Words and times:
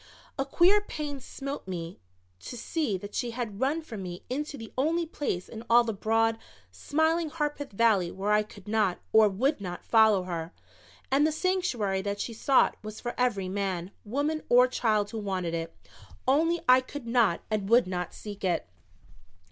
A 0.39 0.45
queer 0.45 0.81
pain 0.81 1.19
smote 1.19 1.67
me 1.67 1.99
to 2.39 2.57
see 2.57 2.97
that 2.97 3.13
she 3.13 3.29
had 3.29 3.59
run 3.59 3.83
from 3.83 4.01
me 4.01 4.23
into 4.31 4.57
the 4.57 4.73
only 4.75 5.05
place 5.05 5.47
in 5.47 5.63
all 5.69 5.83
the 5.83 5.93
broad, 5.93 6.39
smiling 6.71 7.29
Harpeth 7.29 7.71
Valley 7.71 8.09
where 8.09 8.31
I 8.31 8.41
could 8.41 8.67
not 8.67 8.97
or 9.13 9.29
would 9.29 9.61
not, 9.61 9.85
follow 9.85 10.23
her. 10.23 10.53
And 11.11 11.27
the 11.27 11.31
sanctuary 11.31 12.01
that 12.01 12.19
she 12.19 12.33
sought 12.33 12.77
was 12.81 12.99
for 12.99 13.13
every 13.15 13.47
man, 13.47 13.91
woman 14.03 14.41
or 14.49 14.67
child 14.67 15.11
who 15.11 15.19
wanted 15.19 15.53
it 15.53 15.77
only 16.27 16.61
I 16.67 16.81
could 16.81 17.05
not 17.05 17.41
and 17.51 17.69
would 17.69 17.85
not 17.85 18.11
seek 18.11 18.43
it. 18.43 18.67